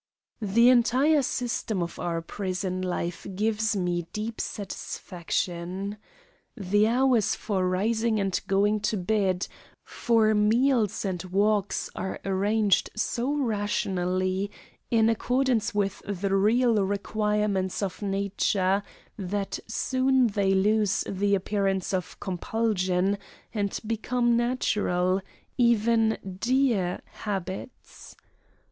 [0.41, 5.97] The entire system of our prison life gives me deep satisfaction.
[6.57, 9.47] The hours for rising and going to bed,
[9.83, 14.49] for meals and walks are arranged so rationally,
[14.89, 18.81] in accordance with the real requirements of nature,
[19.19, 23.19] that soon they lose the appearance of compulsion
[23.53, 25.21] and become natural,
[25.59, 28.15] even dear habits.